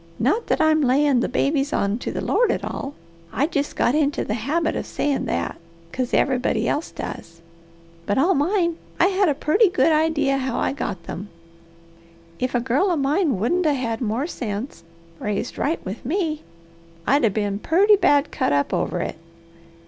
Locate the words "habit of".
4.33-4.87